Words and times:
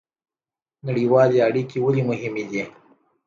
نړیوالې 0.87 1.37
اړیکې 1.47 1.77
ولې 1.81 2.01
مهمې 2.09 2.43
دي؟ 2.51 2.63